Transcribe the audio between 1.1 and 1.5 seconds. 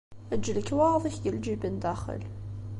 deg